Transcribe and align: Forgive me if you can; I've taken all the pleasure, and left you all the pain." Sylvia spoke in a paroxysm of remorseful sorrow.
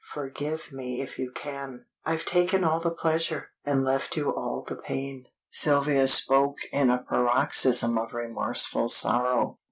Forgive 0.15 0.71
me 0.71 0.99
if 0.99 1.19
you 1.19 1.31
can; 1.31 1.85
I've 2.05 2.25
taken 2.25 2.63
all 2.63 2.79
the 2.79 2.89
pleasure, 2.89 3.51
and 3.63 3.83
left 3.85 4.17
you 4.17 4.31
all 4.35 4.65
the 4.67 4.75
pain." 4.75 5.27
Sylvia 5.51 6.07
spoke 6.07 6.57
in 6.73 6.89
a 6.89 7.03
paroxysm 7.07 7.99
of 7.99 8.11
remorseful 8.15 8.89
sorrow. 8.89 9.59